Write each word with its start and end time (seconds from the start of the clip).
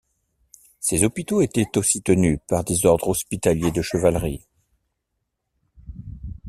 Ces 0.79 1.03
hôpitaux 1.03 1.41
étaient 1.41 1.77
aussi 1.77 2.01
tenus 2.01 2.39
par 2.47 2.63
des 2.63 2.87
ordres 2.87 3.09
hospitaliers 3.09 3.69
de 3.71 3.83
chevalerie. 3.83 4.47